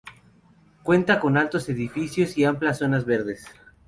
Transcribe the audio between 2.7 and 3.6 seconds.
zonas verdes.